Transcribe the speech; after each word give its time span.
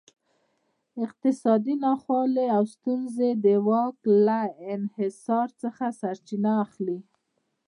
اقتصادي 1.05 1.75
ناخوالې 1.85 2.45
او 2.57 2.63
ستونزې 2.75 3.29
د 3.45 3.45
واک 3.67 3.97
له 4.25 4.39
انحصار 4.75 5.47
څخه 5.61 5.85
سرچینه 5.99 6.51
اخلي. 6.65 6.97